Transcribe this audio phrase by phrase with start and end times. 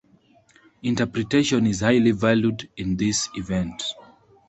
[0.81, 3.83] Interpretation is highly valued in this event.